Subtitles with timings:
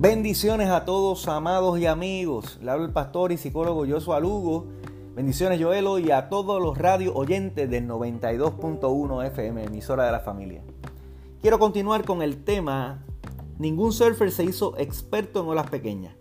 [0.00, 2.58] Bendiciones a todos, amados y amigos.
[2.62, 4.64] Le hablo el pastor y psicólogo Joshua Lugo.
[5.14, 10.62] Bendiciones, Joelo, y a todos los radio oyentes del 92.1 FM, emisora de la familia.
[11.42, 13.04] Quiero continuar con el tema:
[13.58, 16.14] Ningún surfer se hizo experto en olas pequeñas.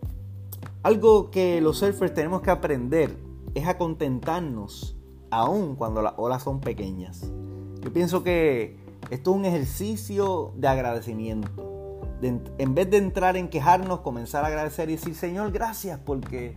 [0.84, 3.16] Algo que los surfers tenemos que aprender
[3.56, 4.98] es a contentarnos,
[5.32, 7.32] aun cuando las olas son pequeñas.
[7.80, 8.78] Yo pienso que
[9.10, 11.69] esto es un ejercicio de agradecimiento
[12.22, 16.56] en vez de entrar en quejarnos, comenzar a agradecer y decir, Señor, gracias porque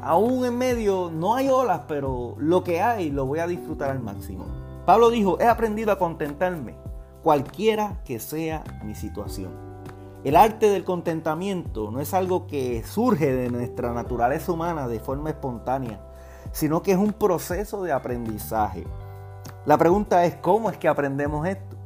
[0.00, 4.00] aún en medio no hay olas, pero lo que hay lo voy a disfrutar al
[4.00, 4.46] máximo.
[4.86, 6.74] Pablo dijo, he aprendido a contentarme,
[7.22, 9.52] cualquiera que sea mi situación.
[10.24, 15.30] El arte del contentamiento no es algo que surge de nuestra naturaleza humana de forma
[15.30, 16.00] espontánea,
[16.52, 18.84] sino que es un proceso de aprendizaje.
[19.66, 21.76] La pregunta es, ¿cómo es que aprendemos esto?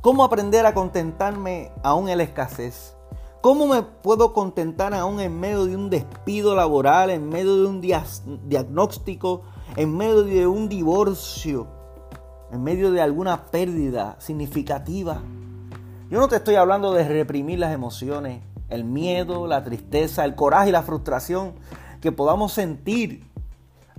[0.00, 2.94] ¿Cómo aprender a contentarme aún en la escasez?
[3.40, 7.80] ¿Cómo me puedo contentar aún en medio de un despido laboral, en medio de un
[7.80, 9.42] diagnóstico,
[9.74, 11.66] en medio de un divorcio,
[12.52, 15.20] en medio de alguna pérdida significativa?
[16.08, 20.68] Yo no te estoy hablando de reprimir las emociones, el miedo, la tristeza, el coraje
[20.68, 21.54] y la frustración
[22.00, 23.28] que podamos sentir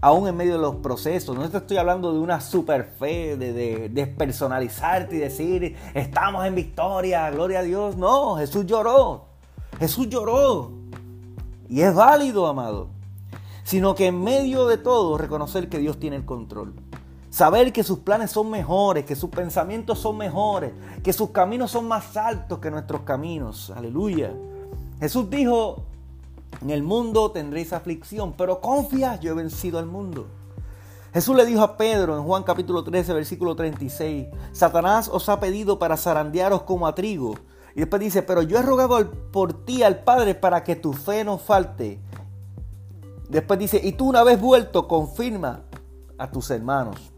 [0.01, 1.35] aún en medio de los procesos.
[1.35, 7.29] No te estoy hablando de una super fe, de, despersonalizarte y decir, estamos en victoria,
[7.31, 7.97] gloria a Dios.
[7.97, 9.25] No, Jesús lloró.
[9.79, 10.71] Jesús lloró.
[11.67, 12.87] Y es válido, amado.
[13.63, 16.73] Sino que en medio de todo reconocer que Dios tiene el control.
[17.29, 21.87] Saber que sus planes son mejores, que sus pensamientos son mejores, que sus caminos son
[21.87, 23.71] más altos que nuestros caminos.
[23.75, 24.33] Aleluya.
[24.99, 25.83] Jesús dijo,
[26.61, 30.27] en el mundo tendréis aflicción, pero confía, yo he vencido al mundo.
[31.13, 35.79] Jesús le dijo a Pedro en Juan capítulo 13, versículo 36, Satanás os ha pedido
[35.79, 37.35] para zarandearos como a trigo.
[37.75, 41.23] Y después dice, pero yo he rogado por ti al Padre para que tu fe
[41.23, 41.99] no falte.
[43.29, 45.61] Después dice, y tú una vez vuelto, confirma
[46.17, 47.11] a tus hermanos.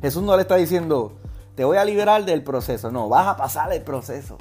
[0.00, 1.12] Jesús no le está diciendo,
[1.54, 2.90] te voy a liberar del proceso.
[2.90, 4.36] No, vas a pasar el proceso.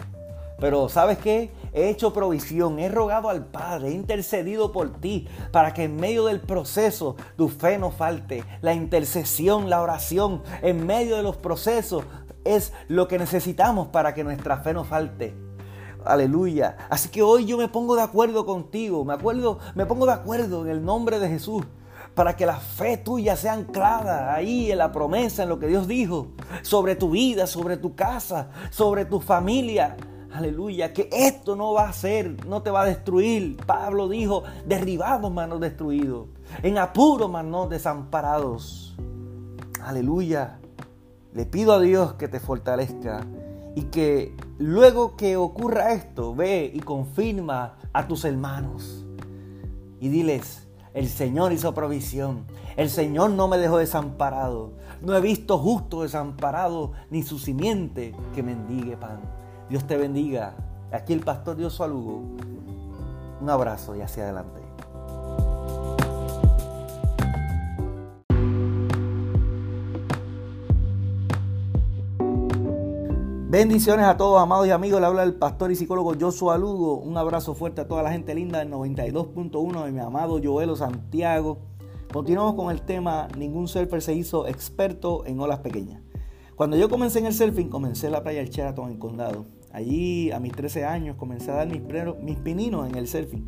[0.60, 1.52] Pero ¿sabes qué?
[1.74, 6.26] He hecho provisión, he rogado al Padre, he intercedido por ti para que en medio
[6.26, 8.44] del proceso tu fe no falte.
[8.62, 12.06] La intercesión, la oración, en medio de los procesos
[12.46, 15.36] es lo que necesitamos para que nuestra fe no falte.
[16.06, 16.78] Aleluya.
[16.90, 20.64] Así que hoy yo me pongo de acuerdo contigo, me acuerdo, me pongo de acuerdo
[20.64, 21.66] en el nombre de Jesús
[22.14, 25.88] para que la fe tuya sea anclada ahí en la promesa, en lo que Dios
[25.88, 26.28] dijo,
[26.62, 29.98] sobre tu vida, sobre tu casa, sobre tu familia.
[30.36, 33.56] Aleluya, que esto no va a ser, no te va a destruir.
[33.66, 36.28] Pablo dijo, derribados manos destruidos,
[36.62, 38.98] en apuro manos desamparados.
[39.82, 40.60] Aleluya.
[41.34, 43.26] Le pido a Dios que te fortalezca
[43.76, 49.06] y que luego que ocurra esto, ve y confirma a tus hermanos
[50.02, 55.58] y diles, el Señor hizo provisión, el Señor no me dejó desamparado, no he visto
[55.58, 59.45] justo desamparado ni su simiente que mendigue pan.
[59.70, 60.54] Dios te bendiga.
[60.92, 62.22] Aquí el pastor Dios saludo.
[63.42, 64.62] Un abrazo y hacia adelante.
[73.50, 75.00] Bendiciones a todos, amados y amigos.
[75.00, 76.98] Le habla el pastor y psicólogo Joshua Lugo.
[76.98, 81.60] Un abrazo fuerte a toda la gente linda del 92.1 de mi amado Joelo Santiago.
[82.12, 86.05] Continuamos con el tema Ningún surfer se hizo experto en olas pequeñas.
[86.56, 89.46] Cuando yo comencé en el surfing, comencé en la playa del Sheraton en Condado.
[89.74, 91.82] Allí a mis 13 años comencé a dar mis,
[92.22, 93.46] mis pininos en el surfing.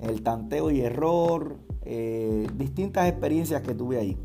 [0.00, 4.18] El tanteo y error, eh, distintas experiencias que tuve ahí.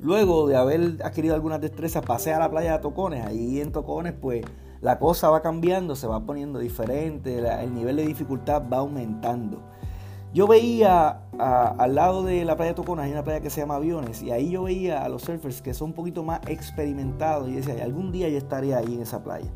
[0.00, 3.26] Luego de haber adquirido algunas destrezas, pasé a la playa de Tocones.
[3.26, 4.46] Ahí en Tocones, pues
[4.80, 9.60] la cosa va cambiando, se va poniendo diferente, el nivel de dificultad va aumentando.
[10.34, 13.76] Yo veía al lado de la playa de Tocones, hay una playa que se llama
[13.76, 17.54] Aviones, y ahí yo veía a los surfers que son un poquito más experimentados, y
[17.54, 19.48] decía, algún día yo estaré ahí en esa playa.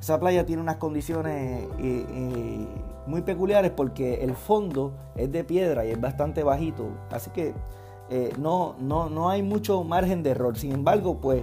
[0.00, 2.66] Esa playa tiene unas condiciones eh, eh,
[3.06, 7.54] muy peculiares porque el fondo es de piedra y es bastante bajito, así que
[8.08, 10.56] eh, no, no, no hay mucho margen de error.
[10.56, 11.42] Sin embargo, pues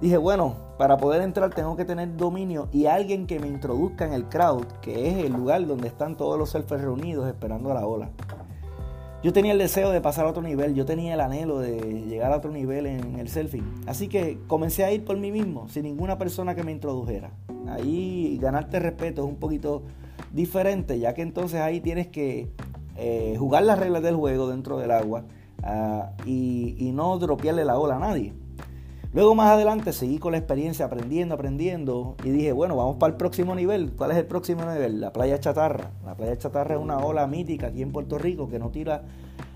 [0.00, 4.12] dije, bueno, para poder entrar tengo que tener dominio y alguien que me introduzca en
[4.12, 7.86] el crowd, que es el lugar donde están todos los surfers reunidos esperando a la
[7.86, 8.10] ola.
[9.22, 12.30] Yo tenía el deseo de pasar a otro nivel, yo tenía el anhelo de llegar
[12.30, 13.64] a otro nivel en el surfing.
[13.86, 17.30] Así que comencé a ir por mí mismo, sin ninguna persona que me introdujera.
[17.66, 19.82] Ahí ganarte respeto es un poquito
[20.30, 22.50] diferente, ya que entonces ahí tienes que
[22.96, 25.24] eh, jugar las reglas del juego dentro del agua
[25.62, 28.34] ah, y, y, no dropearle la ola a nadie.
[29.14, 33.16] Luego más adelante seguí con la experiencia aprendiendo, aprendiendo y dije, bueno, vamos para el
[33.16, 33.92] próximo nivel.
[33.92, 35.00] ¿Cuál es el próximo nivel?
[35.00, 35.92] La playa Chatarra.
[36.04, 39.04] La playa Chatarra es una ola mítica aquí en Puerto Rico que no tira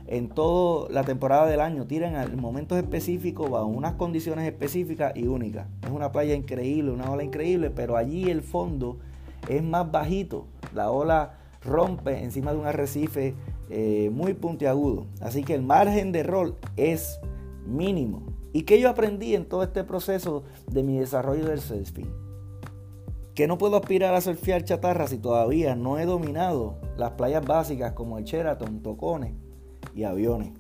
[0.07, 5.27] en toda la temporada del año, tira en momentos específicos, bajo unas condiciones específicas y
[5.27, 5.67] únicas.
[5.83, 8.99] Es una playa increíble, una ola increíble, pero allí el fondo
[9.49, 10.47] es más bajito.
[10.73, 11.35] La ola
[11.65, 13.35] rompe encima de un arrecife
[13.71, 15.07] eh, muy puntiagudo.
[15.21, 17.19] Así que el margen de rol es
[17.67, 18.38] mínimo.
[18.59, 22.13] ¿Y qué yo aprendí en todo este proceso de mi desarrollo del surfing?
[23.33, 27.93] Que no puedo aspirar a surfear chatarra si todavía no he dominado las playas básicas
[27.93, 29.33] como el Sheraton, Tocones
[29.95, 30.55] y aviones.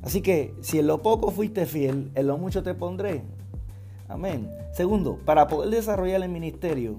[0.00, 3.22] Así que si en lo poco fuiste fiel, en lo mucho te pondré.
[4.08, 4.50] Amén.
[4.72, 6.96] Segundo, para poder desarrollar el ministerio,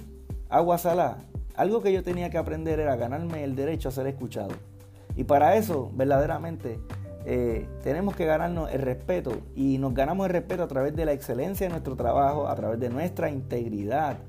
[0.50, 1.18] agua salá,
[1.56, 4.54] algo que yo tenía que aprender era ganarme el derecho a ser escuchado.
[5.16, 6.80] Y para eso, verdaderamente,
[7.25, 11.13] eh, tenemos que ganarnos el respeto y nos ganamos el respeto a través de la
[11.13, 14.19] excelencia de nuestro trabajo, a través de nuestra integridad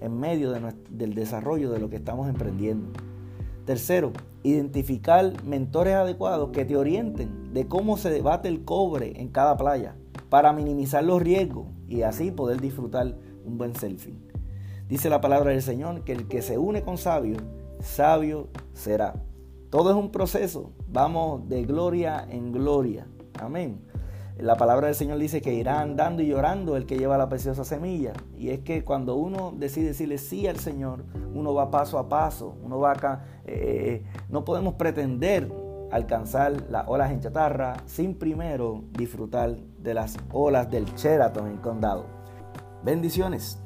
[0.00, 2.88] en medio del desarrollo de lo que estamos emprendiendo.
[3.66, 4.12] Tercero,
[4.42, 9.94] identificar mentores adecuados que te orienten de cómo se debate el cobre en cada playa
[10.28, 13.14] para minimizar los riesgos y así poder disfrutar
[13.44, 14.18] un buen selfie.
[14.88, 17.36] Dice la palabra del Señor que el que se une con sabio,
[17.80, 19.14] sabio será.
[19.70, 20.72] Todo es un proceso.
[20.88, 23.06] Vamos de gloria en gloria.
[23.38, 23.80] Amén.
[24.36, 27.64] La palabra del Señor dice que irá andando y llorando el que lleva la preciosa
[27.64, 28.12] semilla.
[28.36, 32.56] Y es que cuando uno decide decirle sí al Señor, uno va paso a paso.
[32.64, 33.24] Uno va acá.
[33.44, 35.52] Eh, no podemos pretender
[35.92, 42.06] alcanzar las olas en chatarra sin primero disfrutar de las olas del Sheraton en condado.
[42.82, 43.62] Bendiciones.